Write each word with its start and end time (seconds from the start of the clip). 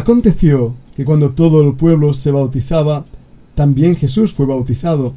Aconteció 0.00 0.72
que 0.96 1.04
cuando 1.04 1.32
todo 1.32 1.60
el 1.60 1.74
pueblo 1.74 2.14
se 2.14 2.30
bautizaba, 2.30 3.04
también 3.54 3.96
Jesús 3.96 4.32
fue 4.32 4.46
bautizado. 4.46 5.12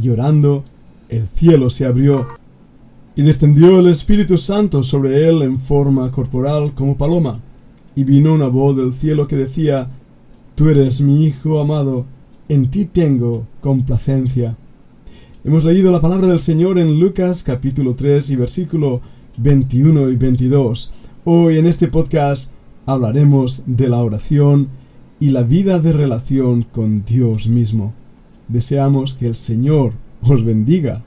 Y 0.00 0.10
orando, 0.10 0.62
el 1.08 1.26
cielo 1.26 1.70
se 1.70 1.86
abrió, 1.86 2.28
y 3.16 3.22
descendió 3.22 3.80
el 3.80 3.88
Espíritu 3.88 4.38
Santo 4.38 4.84
sobre 4.84 5.28
él 5.28 5.42
en 5.42 5.58
forma 5.58 6.08
corporal 6.12 6.72
como 6.72 6.96
paloma, 6.96 7.40
y 7.96 8.04
vino 8.04 8.32
una 8.32 8.46
voz 8.46 8.76
del 8.76 8.92
cielo 8.92 9.26
que 9.26 9.34
decía, 9.34 9.90
Tú 10.54 10.68
eres 10.68 11.00
mi 11.00 11.26
Hijo 11.26 11.58
amado, 11.58 12.06
en 12.48 12.70
ti 12.70 12.84
tengo 12.84 13.44
complacencia. 13.60 14.56
Hemos 15.42 15.64
leído 15.64 15.90
la 15.90 16.00
palabra 16.00 16.28
del 16.28 16.38
Señor 16.38 16.78
en 16.78 17.00
Lucas 17.00 17.42
capítulo 17.42 17.96
3 17.96 18.30
y 18.30 18.36
versículo 18.36 19.00
21 19.38 20.10
y 20.10 20.14
22. 20.14 20.92
Hoy 21.24 21.58
en 21.58 21.66
este 21.66 21.88
podcast 21.88 22.52
hablaremos 22.86 23.62
de 23.66 23.88
la 23.88 24.02
oración 24.02 24.68
y 25.18 25.30
la 25.30 25.42
vida 25.42 25.78
de 25.78 25.92
relación 25.92 26.62
con 26.62 27.04
Dios 27.04 27.48
mismo. 27.48 27.92
Deseamos 28.48 29.14
que 29.14 29.26
el 29.26 29.34
Señor 29.34 29.94
os 30.22 30.44
bendiga. 30.44 31.02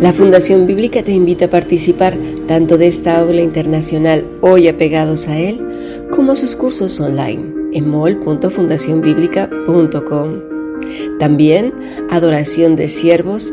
La 0.00 0.12
Fundación 0.12 0.66
Bíblica 0.66 1.04
te 1.04 1.12
invita 1.12 1.44
a 1.44 1.50
participar 1.50 2.18
tanto 2.48 2.76
de 2.76 2.88
esta 2.88 3.20
aula 3.20 3.40
internacional 3.40 4.26
hoy 4.40 4.66
apegados 4.66 5.28
a 5.28 5.38
él, 5.38 5.64
como 6.10 6.34
sus 6.34 6.56
cursos 6.56 6.98
online 6.98 7.52
en 7.72 7.88
mol.fundacionbiblica.com. 7.88 10.52
También 11.20 11.72
adoración 12.10 12.74
de 12.74 12.88
siervos 12.88 13.52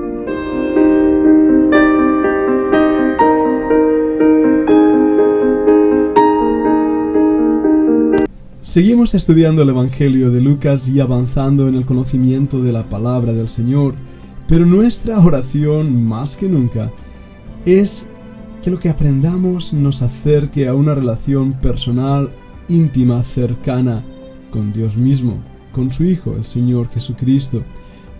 Seguimos 8.71 9.15
estudiando 9.15 9.63
el 9.63 9.67
Evangelio 9.67 10.31
de 10.31 10.39
Lucas 10.39 10.87
y 10.87 11.01
avanzando 11.01 11.67
en 11.67 11.75
el 11.75 11.85
conocimiento 11.85 12.63
de 12.63 12.71
la 12.71 12.87
palabra 12.87 13.33
del 13.33 13.49
Señor, 13.49 13.95
pero 14.47 14.65
nuestra 14.65 15.19
oración 15.19 16.05
más 16.05 16.37
que 16.37 16.47
nunca 16.47 16.89
es 17.65 18.07
que 18.63 18.71
lo 18.71 18.79
que 18.79 18.87
aprendamos 18.87 19.73
nos 19.73 20.01
acerque 20.01 20.69
a 20.69 20.73
una 20.73 20.95
relación 20.95 21.51
personal, 21.59 22.31
íntima, 22.69 23.21
cercana 23.25 24.05
con 24.51 24.71
Dios 24.71 24.95
mismo, 24.95 25.43
con 25.73 25.91
su 25.91 26.05
Hijo, 26.05 26.37
el 26.37 26.45
Señor 26.45 26.87
Jesucristo. 26.91 27.63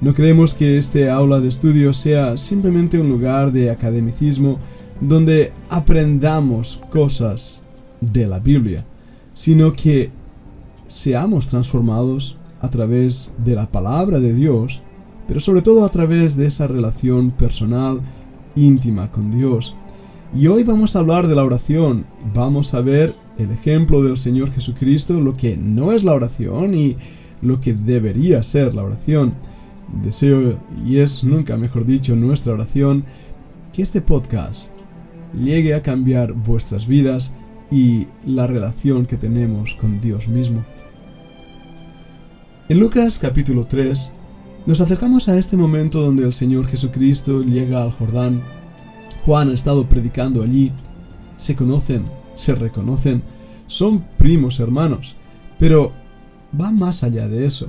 No 0.01 0.13
creemos 0.13 0.53
que 0.53 0.77
este 0.77 1.09
aula 1.09 1.39
de 1.39 1.47
estudio 1.47 1.93
sea 1.93 2.35
simplemente 2.35 2.99
un 2.99 3.07
lugar 3.07 3.53
de 3.53 3.71
academicismo 3.71 4.59
donde 4.99 5.53
aprendamos 5.69 6.81
cosas 6.89 7.63
de 8.01 8.27
la 8.27 8.39
Biblia, 8.39 8.83
sino 9.33 9.71
que 9.71 10.11
seamos 10.91 11.47
transformados 11.47 12.37
a 12.59 12.69
través 12.69 13.33
de 13.43 13.55
la 13.55 13.71
palabra 13.71 14.19
de 14.19 14.33
Dios, 14.33 14.81
pero 15.27 15.39
sobre 15.39 15.61
todo 15.61 15.85
a 15.85 15.89
través 15.89 16.35
de 16.35 16.45
esa 16.45 16.67
relación 16.67 17.31
personal 17.31 18.01
íntima 18.55 19.09
con 19.11 19.31
Dios. 19.31 19.73
Y 20.35 20.47
hoy 20.47 20.63
vamos 20.63 20.95
a 20.95 20.99
hablar 20.99 21.27
de 21.27 21.35
la 21.35 21.43
oración, 21.43 22.05
vamos 22.33 22.73
a 22.73 22.81
ver 22.81 23.13
el 23.37 23.51
ejemplo 23.51 24.03
del 24.03 24.17
Señor 24.17 24.51
Jesucristo, 24.51 25.19
lo 25.19 25.35
que 25.35 25.57
no 25.57 25.93
es 25.93 26.03
la 26.03 26.13
oración 26.13 26.73
y 26.73 26.97
lo 27.41 27.59
que 27.61 27.73
debería 27.73 28.43
ser 28.43 28.75
la 28.75 28.83
oración. 28.83 29.33
Deseo, 30.03 30.57
y 30.85 30.97
es 30.97 31.23
nunca 31.23 31.57
mejor 31.57 31.85
dicho, 31.85 32.15
nuestra 32.15 32.53
oración, 32.53 33.05
que 33.73 33.81
este 33.81 34.01
podcast 34.01 34.69
llegue 35.33 35.73
a 35.73 35.81
cambiar 35.81 36.33
vuestras 36.33 36.85
vidas 36.85 37.33
y 37.71 38.07
la 38.25 38.47
relación 38.47 39.05
que 39.05 39.15
tenemos 39.17 39.75
con 39.75 40.01
Dios 40.01 40.27
mismo. 40.27 40.63
En 42.71 42.79
Lucas 42.79 43.19
capítulo 43.19 43.67
3 43.67 44.13
nos 44.65 44.79
acercamos 44.79 45.27
a 45.27 45.37
este 45.37 45.57
momento 45.57 46.01
donde 46.01 46.23
el 46.23 46.31
Señor 46.31 46.67
Jesucristo 46.67 47.43
llega 47.43 47.83
al 47.83 47.91
Jordán. 47.91 48.41
Juan 49.25 49.49
ha 49.49 49.53
estado 49.53 49.89
predicando 49.89 50.41
allí. 50.41 50.71
Se 51.35 51.53
conocen, 51.53 52.05
se 52.35 52.55
reconocen, 52.55 53.23
son 53.67 54.05
primos 54.17 54.61
hermanos. 54.61 55.17
Pero 55.59 55.91
va 56.57 56.71
más 56.71 57.03
allá 57.03 57.27
de 57.27 57.45
eso. 57.45 57.67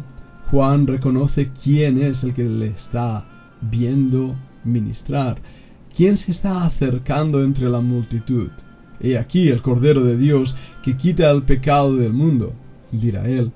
Juan 0.53 0.87
reconoce 0.87 1.51
quién 1.51 2.01
es 2.01 2.23
el 2.23 2.33
que 2.33 2.45
le 2.45 2.69
está 2.69 3.27
viendo 3.61 4.37
ministrar, 4.63 5.43
quién 5.97 6.17
se 6.17 6.31
está 6.31 6.65
acercando 6.65 7.43
entre 7.43 7.69
la 7.69 7.81
multitud. 7.81 8.51
He 9.01 9.19
aquí 9.19 9.49
el 9.49 9.63
Cordero 9.63 10.05
de 10.05 10.17
Dios 10.17 10.55
que 10.81 10.97
quita 10.97 11.29
el 11.29 11.43
pecado 11.43 11.97
del 11.97 12.13
mundo, 12.13 12.53
dirá 12.93 13.29
él. 13.29 13.51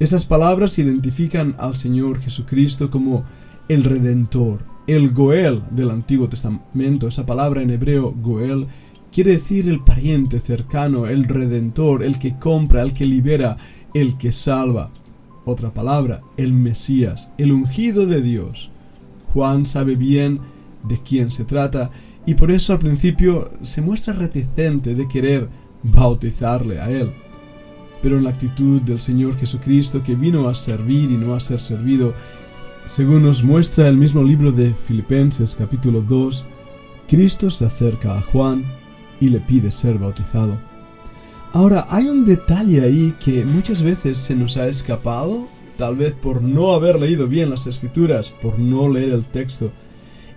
Esas 0.00 0.24
palabras 0.24 0.78
identifican 0.78 1.56
al 1.58 1.76
Señor 1.76 2.20
Jesucristo 2.20 2.88
como 2.88 3.24
el 3.68 3.82
Redentor, 3.82 4.64
el 4.86 5.10
Goel 5.10 5.64
del 5.72 5.90
Antiguo 5.90 6.28
Testamento. 6.28 7.08
Esa 7.08 7.26
palabra 7.26 7.62
en 7.62 7.70
hebreo, 7.70 8.14
Goel, 8.22 8.68
quiere 9.10 9.32
decir 9.32 9.68
el 9.68 9.80
pariente 9.80 10.38
cercano, 10.38 11.08
el 11.08 11.24
Redentor, 11.24 12.04
el 12.04 12.20
que 12.20 12.38
compra, 12.38 12.82
el 12.82 12.92
que 12.92 13.06
libera, 13.06 13.56
el 13.92 14.16
que 14.16 14.30
salva. 14.30 14.92
Otra 15.44 15.74
palabra, 15.74 16.20
el 16.36 16.52
Mesías, 16.52 17.32
el 17.36 17.50
ungido 17.50 18.06
de 18.06 18.22
Dios. 18.22 18.70
Juan 19.34 19.66
sabe 19.66 19.96
bien 19.96 20.38
de 20.84 21.02
quién 21.02 21.32
se 21.32 21.42
trata 21.42 21.90
y 22.24 22.34
por 22.34 22.52
eso 22.52 22.72
al 22.72 22.78
principio 22.78 23.50
se 23.62 23.82
muestra 23.82 24.14
reticente 24.14 24.94
de 24.94 25.08
querer 25.08 25.48
bautizarle 25.82 26.80
a 26.80 26.88
él 26.88 27.12
pero 28.02 28.16
en 28.16 28.24
la 28.24 28.30
actitud 28.30 28.80
del 28.82 29.00
Señor 29.00 29.36
Jesucristo 29.36 30.02
que 30.02 30.14
vino 30.14 30.48
a 30.48 30.54
servir 30.54 31.10
y 31.10 31.16
no 31.16 31.34
a 31.34 31.40
ser 31.40 31.60
servido. 31.60 32.14
Según 32.86 33.22
nos 33.22 33.42
muestra 33.44 33.88
el 33.88 33.96
mismo 33.96 34.22
libro 34.22 34.52
de 34.52 34.74
Filipenses 34.74 35.54
capítulo 35.54 36.02
2, 36.02 36.44
Cristo 37.08 37.50
se 37.50 37.66
acerca 37.66 38.16
a 38.16 38.22
Juan 38.22 38.64
y 39.20 39.28
le 39.28 39.40
pide 39.40 39.70
ser 39.70 39.98
bautizado. 39.98 40.58
Ahora, 41.52 41.86
hay 41.88 42.06
un 42.08 42.24
detalle 42.24 42.82
ahí 42.82 43.14
que 43.18 43.44
muchas 43.44 43.82
veces 43.82 44.18
se 44.18 44.34
nos 44.34 44.56
ha 44.58 44.68
escapado, 44.68 45.48
tal 45.78 45.96
vez 45.96 46.12
por 46.12 46.42
no 46.42 46.72
haber 46.72 47.00
leído 47.00 47.26
bien 47.26 47.50
las 47.50 47.66
escrituras, 47.66 48.34
por 48.42 48.58
no 48.58 48.88
leer 48.88 49.10
el 49.10 49.24
texto. 49.24 49.72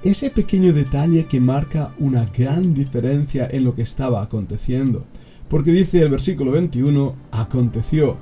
Ese 0.04 0.30
pequeño 0.30 0.74
detalle 0.74 1.26
que 1.26 1.40
marca 1.40 1.94
una 2.00 2.26
gran 2.26 2.74
diferencia 2.74 3.48
en 3.52 3.66
lo 3.66 3.76
que 3.76 3.82
estaba 3.82 4.22
aconteciendo. 4.22 5.06
Porque 5.52 5.72
dice 5.72 6.02
el 6.02 6.10
versículo 6.10 6.52
21, 6.52 7.14
aconteció. 7.34 8.16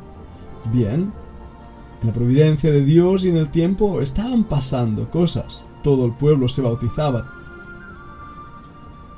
Bien, 0.73 1.13
en 2.01 2.07
la 2.07 2.11
providencia 2.11 2.71
de 2.71 2.83
Dios 2.83 3.23
y 3.23 3.29
en 3.29 3.37
el 3.37 3.49
tiempo 3.49 4.01
estaban 4.01 4.45
pasando 4.45 5.11
cosas. 5.11 5.63
Todo 5.83 6.07
el 6.07 6.13
pueblo 6.13 6.49
se 6.49 6.63
bautizaba. 6.63 7.31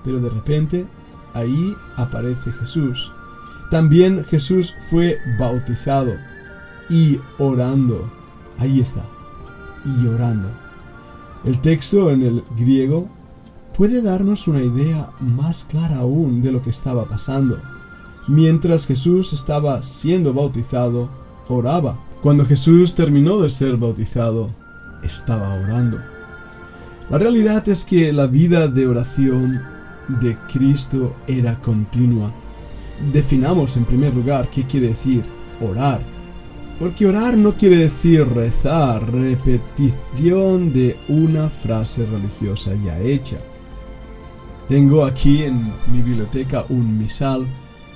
Pero 0.03 0.19
de 0.19 0.29
repente, 0.29 0.85
ahí 1.33 1.73
aparece 1.95 2.51
Jesús. 2.51 3.13
También 3.71 4.25
Jesús 4.25 4.75
fue 4.89 5.17
bautizado 5.39 6.13
y 6.89 7.17
orando. 7.39 8.11
Ahí 8.57 8.81
está. 8.81 9.05
Y 9.85 10.05
orando. 10.07 10.49
El 11.45 11.61
texto 11.61 12.09
en 12.09 12.23
el 12.23 12.43
griego 12.59 13.07
puede 13.77 14.01
darnos 14.01 14.49
una 14.49 14.61
idea 14.61 15.11
más 15.21 15.63
clara 15.63 15.99
aún 15.99 16.41
de 16.41 16.51
lo 16.51 16.61
que 16.61 16.71
estaba 16.71 17.05
pasando. 17.05 17.57
Mientras 18.31 18.87
Jesús 18.87 19.33
estaba 19.33 19.81
siendo 19.81 20.33
bautizado, 20.33 21.09
oraba. 21.49 21.99
Cuando 22.21 22.45
Jesús 22.45 22.95
terminó 22.95 23.41
de 23.41 23.49
ser 23.49 23.75
bautizado, 23.75 24.49
estaba 25.03 25.53
orando. 25.55 25.99
La 27.09 27.17
realidad 27.17 27.67
es 27.67 27.83
que 27.83 28.13
la 28.13 28.27
vida 28.27 28.69
de 28.69 28.87
oración 28.87 29.61
de 30.21 30.37
Cristo 30.49 31.13
era 31.27 31.59
continua. 31.59 32.31
Definamos 33.11 33.75
en 33.75 33.83
primer 33.83 34.15
lugar 34.15 34.49
qué 34.49 34.63
quiere 34.63 34.87
decir 34.87 35.25
orar. 35.59 35.99
Porque 36.79 37.07
orar 37.07 37.37
no 37.37 37.51
quiere 37.57 37.79
decir 37.79 38.25
rezar, 38.29 39.11
repetición 39.11 40.71
de 40.71 40.95
una 41.09 41.49
frase 41.49 42.05
religiosa 42.05 42.71
ya 42.81 42.97
hecha. 42.97 43.39
Tengo 44.69 45.03
aquí 45.03 45.43
en 45.43 45.73
mi 45.91 46.01
biblioteca 46.01 46.65
un 46.69 46.97
misal 46.97 47.45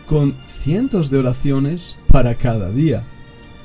con 0.05 0.35
cientos 0.47 1.09
de 1.09 1.19
oraciones 1.19 1.97
para 2.11 2.35
cada 2.35 2.71
día. 2.71 3.03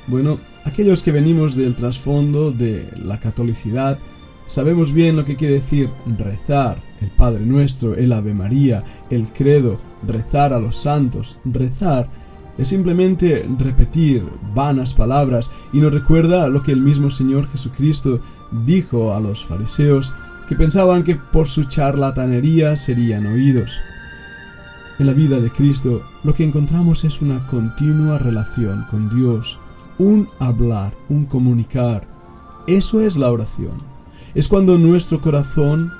Bueno, 0.07 0.39
aquellos 0.65 1.03
que 1.03 1.11
venimos 1.11 1.55
del 1.55 1.75
trasfondo 1.75 2.51
de 2.51 2.87
la 3.03 3.19
catolicidad, 3.19 3.99
sabemos 4.47 4.93
bien 4.93 5.15
lo 5.15 5.25
que 5.25 5.35
quiere 5.35 5.55
decir 5.55 5.89
rezar, 6.17 6.77
el 7.01 7.09
Padre 7.09 7.45
Nuestro, 7.45 7.95
el 7.95 8.11
Ave 8.11 8.33
María, 8.33 8.83
el 9.09 9.27
Credo, 9.27 9.79
rezar 10.05 10.53
a 10.53 10.59
los 10.59 10.77
santos, 10.77 11.37
rezar 11.45 12.09
es 12.57 12.67
simplemente 12.67 13.47
repetir 13.57 14.23
vanas 14.53 14.93
palabras 14.93 15.49
y 15.73 15.79
nos 15.79 15.93
recuerda 15.93 16.49
lo 16.49 16.61
que 16.61 16.71
el 16.71 16.81
mismo 16.81 17.09
Señor 17.09 17.47
Jesucristo 17.49 18.19
dijo 18.65 19.13
a 19.13 19.19
los 19.19 19.45
fariseos 19.45 20.13
que 20.47 20.55
pensaban 20.55 21.03
que 21.03 21.15
por 21.15 21.47
su 21.47 21.63
charlatanería 21.63 22.75
serían 22.75 23.25
oídos. 23.25 23.79
En 25.01 25.07
la 25.07 25.13
vida 25.13 25.39
de 25.39 25.49
Cristo 25.49 26.03
lo 26.23 26.35
que 26.35 26.43
encontramos 26.43 27.03
es 27.05 27.23
una 27.23 27.47
continua 27.47 28.19
relación 28.19 28.85
con 28.87 29.09
Dios, 29.09 29.57
un 29.97 30.29
hablar, 30.37 30.93
un 31.09 31.25
comunicar. 31.25 32.07
Eso 32.67 33.01
es 33.01 33.17
la 33.17 33.31
oración. 33.31 33.71
Es 34.35 34.47
cuando 34.47 34.77
nuestro 34.77 35.19
corazón 35.19 35.91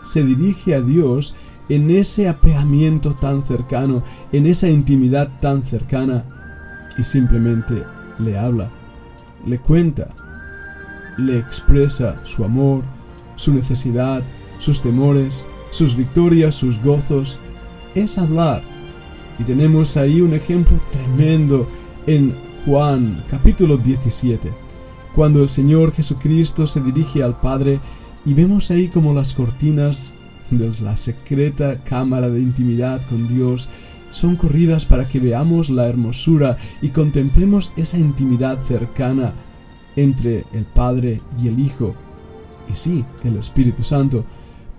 se 0.00 0.24
dirige 0.24 0.74
a 0.74 0.80
Dios 0.80 1.34
en 1.68 1.90
ese 1.90 2.30
apegamiento 2.30 3.12
tan 3.12 3.42
cercano, 3.42 4.02
en 4.32 4.46
esa 4.46 4.70
intimidad 4.70 5.38
tan 5.42 5.62
cercana, 5.62 6.24
y 6.96 7.04
simplemente 7.04 7.84
le 8.18 8.38
habla, 8.38 8.70
le 9.44 9.58
cuenta, 9.58 10.08
le 11.18 11.36
expresa 11.36 12.18
su 12.24 12.42
amor, 12.42 12.84
su 13.36 13.52
necesidad, 13.52 14.22
sus 14.56 14.80
temores, 14.80 15.44
sus 15.70 15.94
victorias, 15.94 16.54
sus 16.54 16.82
gozos, 16.82 17.38
es 17.94 18.18
hablar. 18.18 18.62
Y 19.38 19.44
tenemos 19.44 19.96
ahí 19.96 20.20
un 20.20 20.34
ejemplo 20.34 20.80
tremendo 20.90 21.68
en 22.06 22.34
Juan 22.66 23.24
capítulo 23.30 23.76
17, 23.76 24.50
cuando 25.14 25.42
el 25.42 25.48
Señor 25.48 25.92
Jesucristo 25.92 26.66
se 26.66 26.80
dirige 26.80 27.22
al 27.22 27.40
Padre 27.40 27.80
y 28.26 28.34
vemos 28.34 28.70
ahí 28.70 28.88
como 28.88 29.14
las 29.14 29.32
cortinas 29.32 30.14
de 30.50 30.70
la 30.82 30.96
secreta 30.96 31.82
cámara 31.84 32.28
de 32.28 32.40
intimidad 32.40 33.02
con 33.08 33.28
Dios 33.28 33.68
son 34.10 34.36
corridas 34.36 34.84
para 34.84 35.06
que 35.08 35.20
veamos 35.20 35.70
la 35.70 35.86
hermosura 35.86 36.58
y 36.82 36.88
contemplemos 36.88 37.72
esa 37.76 37.98
intimidad 37.98 38.60
cercana 38.62 39.32
entre 39.96 40.44
el 40.52 40.64
Padre 40.64 41.20
y 41.40 41.48
el 41.48 41.60
Hijo, 41.60 41.94
y 42.70 42.74
sí, 42.74 43.04
el 43.24 43.36
Espíritu 43.36 43.82
Santo. 43.82 44.24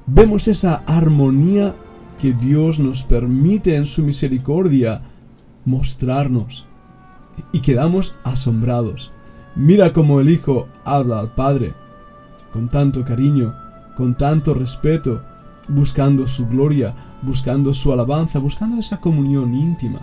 Vemos 0.06 0.48
esa 0.48 0.84
armonía 0.86 1.76
que 2.22 2.34
Dios 2.34 2.78
nos 2.78 3.02
permite 3.02 3.76
en 3.76 3.88
su 3.88 4.04
misericordia 4.04 5.02
mostrarnos, 5.66 6.68
y 7.52 7.62
quedamos 7.62 8.14
asombrados. 8.24 9.12
Mira 9.56 9.92
cómo 9.92 10.20
el 10.20 10.30
Hijo 10.30 10.68
habla 10.86 11.20
al 11.20 11.34
Padre, 11.34 11.74
con 12.54 12.70
tanto 12.70 13.04
cariño, 13.04 13.56
con 13.98 14.16
tanto 14.16 14.54
respeto, 14.54 15.24
buscando 15.68 16.28
su 16.28 16.48
gloria, 16.48 16.94
buscando 17.24 17.74
su 17.74 17.92
alabanza, 17.92 18.38
buscando 18.38 18.80
esa 18.80 19.00
comunión 19.02 19.56
íntima. 19.56 20.02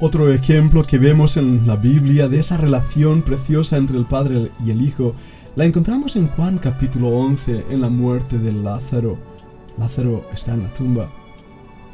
Otro 0.00 0.32
ejemplo 0.32 0.82
que 0.84 0.98
vemos 0.98 1.36
en 1.36 1.66
la 1.66 1.76
Biblia 1.76 2.28
de 2.28 2.38
esa 2.38 2.56
relación 2.56 3.20
preciosa 3.20 3.76
entre 3.76 3.98
el 3.98 4.06
Padre 4.06 4.50
y 4.64 4.70
el 4.70 4.80
Hijo 4.80 5.14
la 5.56 5.66
encontramos 5.66 6.16
en 6.16 6.28
Juan 6.28 6.58
capítulo 6.58 7.08
11 7.08 7.66
en 7.68 7.82
la 7.82 7.90
muerte 7.90 8.38
de 8.38 8.52
Lázaro. 8.52 9.35
Lázaro 9.78 10.24
está 10.32 10.54
en 10.54 10.62
la 10.62 10.72
tumba. 10.72 11.08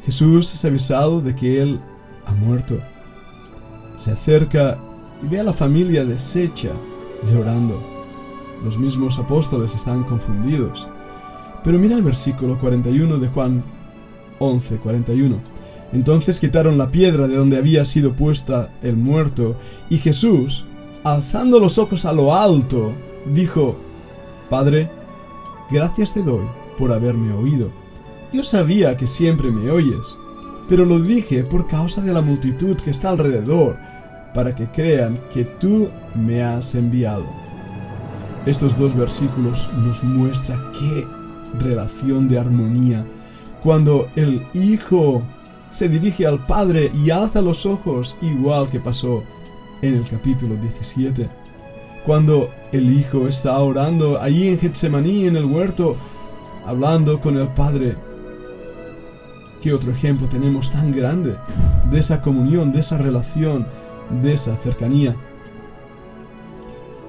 Jesús 0.05 0.53
es 0.53 0.65
avisado 0.65 1.21
de 1.21 1.35
que 1.35 1.61
él 1.61 1.79
ha 2.25 2.33
muerto. 2.33 2.79
Se 3.97 4.11
acerca 4.11 4.77
y 5.23 5.27
ve 5.27 5.39
a 5.39 5.43
la 5.43 5.53
familia 5.53 6.05
deshecha 6.05 6.71
llorando. 7.31 7.79
Los 8.63 8.77
mismos 8.77 9.19
apóstoles 9.19 9.75
están 9.75 10.03
confundidos. 10.03 10.87
Pero 11.63 11.79
mira 11.79 11.95
el 11.95 12.03
versículo 12.03 12.59
41 12.59 13.17
de 13.17 13.27
Juan 13.27 13.63
11, 14.39 14.77
41. 14.77 15.37
Entonces 15.93 16.39
quitaron 16.39 16.77
la 16.77 16.89
piedra 16.89 17.27
de 17.27 17.35
donde 17.35 17.57
había 17.57 17.85
sido 17.85 18.13
puesta 18.13 18.69
el 18.81 18.97
muerto, 18.97 19.55
y 19.89 19.97
Jesús, 19.97 20.65
alzando 21.03 21.59
los 21.59 21.77
ojos 21.77 22.05
a 22.05 22.13
lo 22.13 22.35
alto, 22.35 22.93
dijo, 23.31 23.75
Padre, 24.49 24.89
gracias 25.69 26.13
te 26.13 26.23
doy 26.23 26.62
por 26.77 26.91
haberme 26.91 27.33
oído. 27.33 27.69
Yo 28.31 28.43
sabía 28.43 28.97
que 28.97 29.07
siempre 29.07 29.51
me 29.51 29.69
oyes, 29.69 30.17
pero 30.67 30.85
lo 30.85 30.99
dije 30.99 31.43
por 31.43 31.67
causa 31.67 32.01
de 32.01 32.13
la 32.13 32.21
multitud 32.21 32.75
que 32.77 32.91
está 32.91 33.09
alrededor, 33.09 33.77
para 34.33 34.55
que 34.55 34.67
crean 34.67 35.19
que 35.31 35.43
tú 35.43 35.89
me 36.15 36.43
has 36.43 36.73
enviado. 36.75 37.25
Estos 38.45 38.77
dos 38.77 38.95
versículos 38.95 39.69
nos 39.85 40.03
muestran 40.03 40.59
que 40.73 41.07
relación 41.59 42.27
de 42.27 42.39
armonía. 42.39 43.05
Cuando 43.61 44.09
el 44.15 44.45
Hijo 44.53 45.21
se 45.69 45.87
dirige 45.87 46.25
al 46.25 46.45
Padre 46.45 46.91
y 46.93 47.09
alza 47.09 47.41
los 47.41 47.65
ojos, 47.65 48.17
igual 48.21 48.67
que 48.69 48.79
pasó 48.79 49.23
en 49.81 49.95
el 49.95 50.07
capítulo 50.07 50.55
17. 50.55 51.29
Cuando 52.05 52.49
el 52.71 52.91
Hijo 52.91 53.27
está 53.27 53.57
orando 53.59 54.19
allí 54.19 54.47
en 54.49 54.59
Getsemaní, 54.59 55.25
en 55.25 55.37
el 55.37 55.45
huerto, 55.45 55.95
hablando 56.65 57.19
con 57.19 57.37
el 57.37 57.47
Padre. 57.49 57.95
¿Qué 59.61 59.73
otro 59.73 59.91
ejemplo 59.91 60.27
tenemos 60.27 60.71
tan 60.71 60.91
grande 60.91 61.35
de 61.91 61.99
esa 61.99 62.21
comunión, 62.21 62.73
de 62.73 62.79
esa 62.79 62.97
relación, 62.97 63.65
de 64.21 64.33
esa 64.33 64.55
cercanía? 64.57 65.15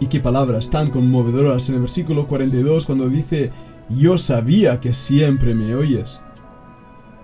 Y 0.00 0.06
qué 0.06 0.20
palabras 0.20 0.70
tan 0.70 0.90
conmovedoras 0.90 1.68
en 1.68 1.76
el 1.76 1.80
versículo 1.82 2.26
42 2.26 2.86
cuando 2.86 3.08
dice, 3.08 3.50
yo 3.88 4.18
sabía 4.18 4.80
que 4.80 4.92
siempre 4.92 5.54
me 5.54 5.74
oyes. 5.74 6.20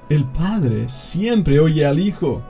El 0.08 0.24
Padre 0.24 0.88
siempre 0.88 1.60
oye 1.60 1.86
al 1.86 2.00
Hijo. 2.00 2.42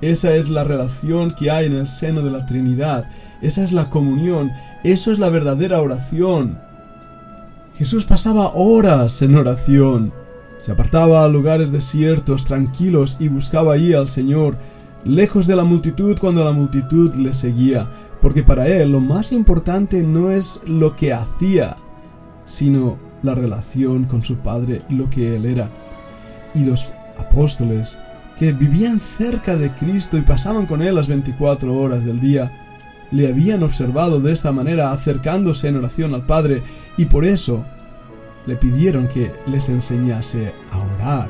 Esa 0.00 0.34
es 0.34 0.48
la 0.48 0.64
relación 0.64 1.34
que 1.34 1.50
hay 1.50 1.66
en 1.66 1.74
el 1.74 1.88
seno 1.88 2.22
de 2.22 2.30
la 2.30 2.46
Trinidad. 2.46 3.10
Esa 3.42 3.64
es 3.64 3.72
la 3.72 3.88
comunión. 3.90 4.50
Eso 4.82 5.12
es 5.12 5.18
la 5.18 5.30
verdadera 5.30 5.80
oración. 5.80 6.58
Jesús 7.80 8.04
pasaba 8.04 8.50
horas 8.52 9.22
en 9.22 9.34
oración. 9.34 10.12
Se 10.60 10.70
apartaba 10.70 11.24
a 11.24 11.28
lugares 11.28 11.72
desiertos, 11.72 12.44
tranquilos, 12.44 13.16
y 13.18 13.28
buscaba 13.28 13.72
allí 13.72 13.94
al 13.94 14.10
Señor, 14.10 14.58
lejos 15.02 15.46
de 15.46 15.56
la 15.56 15.64
multitud 15.64 16.14
cuando 16.20 16.44
la 16.44 16.52
multitud 16.52 17.14
le 17.14 17.32
seguía, 17.32 17.90
porque 18.20 18.42
para 18.42 18.68
él 18.68 18.92
lo 18.92 19.00
más 19.00 19.32
importante 19.32 20.02
no 20.02 20.30
es 20.30 20.60
lo 20.66 20.94
que 20.94 21.14
hacía, 21.14 21.78
sino 22.44 22.98
la 23.22 23.34
relación 23.34 24.04
con 24.04 24.22
su 24.22 24.36
Padre, 24.36 24.82
lo 24.90 25.08
que 25.08 25.36
Él 25.36 25.46
era. 25.46 25.70
Y 26.54 26.66
los 26.66 26.92
apóstoles, 27.16 27.96
que 28.38 28.52
vivían 28.52 29.00
cerca 29.00 29.56
de 29.56 29.72
Cristo 29.72 30.18
y 30.18 30.20
pasaban 30.20 30.66
con 30.66 30.82
Él 30.82 30.96
las 30.96 31.08
24 31.08 31.74
horas 31.74 32.04
del 32.04 32.20
día, 32.20 32.59
le 33.10 33.28
habían 33.28 33.62
observado 33.62 34.20
de 34.20 34.32
esta 34.32 34.52
manera 34.52 34.92
acercándose 34.92 35.68
en 35.68 35.76
oración 35.76 36.14
al 36.14 36.26
Padre 36.26 36.62
y 36.96 37.06
por 37.06 37.24
eso 37.24 37.64
le 38.46 38.56
pidieron 38.56 39.08
que 39.08 39.32
les 39.46 39.68
enseñase 39.68 40.52
a 40.70 40.78
orar. 40.94 41.28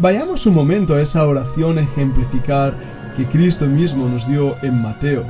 Vayamos 0.00 0.46
un 0.46 0.54
momento 0.54 0.94
a 0.94 1.00
esa 1.00 1.26
oración 1.26 1.78
ejemplificar 1.78 2.74
que 3.16 3.26
Cristo 3.26 3.66
mismo 3.66 4.08
nos 4.08 4.28
dio 4.28 4.56
en 4.62 4.80
Mateo. 4.82 5.24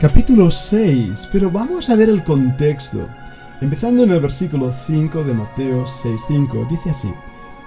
Capítulo 0.00 0.50
6, 0.50 1.28
pero 1.32 1.50
vamos 1.50 1.90
a 1.90 1.96
ver 1.96 2.08
el 2.08 2.22
contexto. 2.22 3.08
Empezando 3.60 4.04
en 4.04 4.10
el 4.10 4.20
versículo 4.20 4.70
5 4.72 5.24
de 5.24 5.34
Mateo 5.34 5.84
6.5, 5.84 6.68
dice 6.68 6.90
así, 6.90 7.12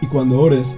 Y 0.02 0.08
cuando 0.08 0.40
ores, 0.40 0.78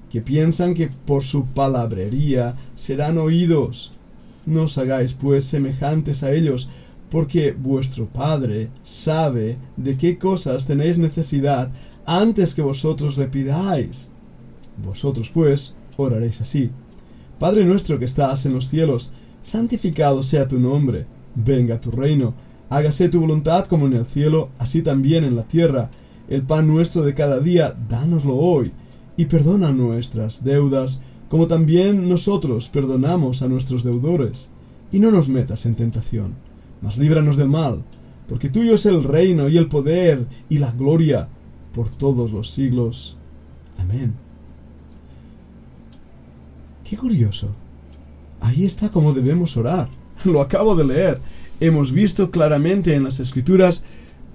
que 0.11 0.21
piensan 0.21 0.73
que 0.73 0.89
por 1.05 1.23
su 1.23 1.45
palabrería 1.45 2.55
serán 2.75 3.17
oídos. 3.17 3.91
No 4.45 4.63
os 4.63 4.77
hagáis 4.77 5.13
pues 5.13 5.45
semejantes 5.45 6.23
a 6.23 6.31
ellos, 6.31 6.67
porque 7.09 7.51
vuestro 7.51 8.07
Padre 8.07 8.69
sabe 8.83 9.57
de 9.77 9.97
qué 9.97 10.17
cosas 10.17 10.65
tenéis 10.65 10.97
necesidad 10.97 11.71
antes 12.05 12.53
que 12.53 12.61
vosotros 12.61 13.17
le 13.17 13.27
pidáis. 13.27 14.09
Vosotros 14.83 15.29
pues 15.29 15.75
oraréis 15.97 16.41
así. 16.41 16.71
Padre 17.39 17.65
nuestro 17.65 17.99
que 17.99 18.05
estás 18.05 18.45
en 18.45 18.53
los 18.53 18.69
cielos, 18.69 19.11
santificado 19.41 20.23
sea 20.23 20.47
tu 20.47 20.59
nombre, 20.59 21.05
venga 21.35 21.79
tu 21.79 21.91
reino 21.91 22.33
Hágase 22.71 23.09
tu 23.09 23.19
voluntad 23.19 23.65
como 23.65 23.85
en 23.85 23.91
el 23.91 24.05
cielo, 24.05 24.47
así 24.57 24.81
también 24.81 25.25
en 25.25 25.35
la 25.35 25.43
tierra. 25.43 25.89
El 26.29 26.43
pan 26.43 26.67
nuestro 26.67 27.01
de 27.01 27.13
cada 27.13 27.41
día, 27.41 27.75
dánoslo 27.89 28.37
hoy, 28.37 28.71
y 29.21 29.25
perdona 29.25 29.71
nuestras 29.71 30.43
deudas, 30.43 30.99
como 31.29 31.45
también 31.45 32.09
nosotros 32.09 32.69
perdonamos 32.69 33.43
a 33.43 33.47
nuestros 33.47 33.83
deudores. 33.83 34.49
Y 34.91 34.99
no 34.99 35.11
nos 35.11 35.29
metas 35.29 35.67
en 35.67 35.75
tentación, 35.75 36.33
mas 36.81 36.97
líbranos 36.97 37.37
del 37.37 37.47
mal, 37.47 37.83
porque 38.27 38.49
tuyo 38.49 38.73
es 38.73 38.87
el 38.87 39.03
reino 39.03 39.47
y 39.47 39.57
el 39.57 39.67
poder 39.67 40.25
y 40.49 40.57
la 40.57 40.71
gloria 40.71 41.29
por 41.71 41.91
todos 41.91 42.31
los 42.31 42.49
siglos. 42.49 43.15
Amén. 43.77 44.15
Qué 46.83 46.97
curioso. 46.97 47.49
Ahí 48.39 48.65
está 48.65 48.89
cómo 48.89 49.13
debemos 49.13 49.55
orar. 49.55 49.87
Lo 50.25 50.41
acabo 50.41 50.75
de 50.75 50.85
leer 50.85 51.21
hemos 51.59 51.91
visto 51.91 52.31
claramente 52.31 52.95
en 52.95 53.03
las 53.03 53.19
escrituras 53.19 53.83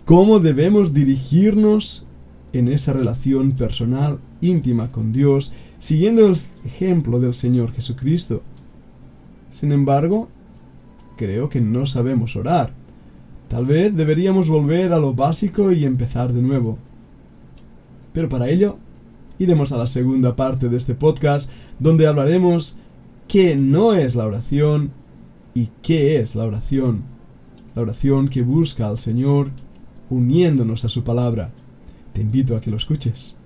cómo 0.04 0.38
debemos 0.38 0.94
dirigirnos 0.94 2.05
en 2.58 2.68
esa 2.68 2.92
relación 2.92 3.52
personal 3.52 4.18
íntima 4.40 4.92
con 4.92 5.12
Dios, 5.12 5.52
siguiendo 5.78 6.26
el 6.26 6.36
ejemplo 6.64 7.20
del 7.20 7.34
Señor 7.34 7.72
Jesucristo. 7.72 8.42
Sin 9.50 9.72
embargo, 9.72 10.28
creo 11.16 11.48
que 11.48 11.60
no 11.60 11.86
sabemos 11.86 12.36
orar. 12.36 12.72
Tal 13.48 13.66
vez 13.66 13.94
deberíamos 13.94 14.48
volver 14.48 14.92
a 14.92 14.98
lo 14.98 15.14
básico 15.14 15.72
y 15.72 15.84
empezar 15.84 16.32
de 16.32 16.42
nuevo. 16.42 16.78
Pero 18.12 18.28
para 18.28 18.48
ello, 18.48 18.78
iremos 19.38 19.72
a 19.72 19.76
la 19.76 19.86
segunda 19.86 20.36
parte 20.36 20.68
de 20.68 20.76
este 20.76 20.94
podcast, 20.94 21.50
donde 21.78 22.06
hablaremos 22.06 22.76
qué 23.28 23.56
no 23.56 23.94
es 23.94 24.14
la 24.14 24.26
oración 24.26 24.90
y 25.54 25.68
qué 25.82 26.18
es 26.18 26.34
la 26.34 26.44
oración 26.44 27.16
la 27.76 27.82
oración 27.82 28.28
que 28.28 28.40
busca 28.40 28.88
al 28.88 28.98
Señor 28.98 29.50
uniéndonos 30.08 30.84
a 30.84 30.88
su 30.88 31.04
palabra. 31.04 31.52
Te 32.16 32.22
invito 32.22 32.56
a 32.56 32.62
que 32.62 32.70
lo 32.70 32.78
escuches. 32.78 33.36